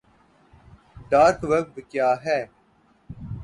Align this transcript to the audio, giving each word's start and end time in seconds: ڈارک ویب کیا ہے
ڈارک 1.09 1.39
ویب 1.49 1.67
کیا 1.91 2.09
ہے 2.23 2.39